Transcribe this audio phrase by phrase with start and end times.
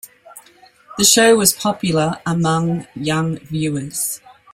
[0.97, 4.19] The show was popular among young viewers.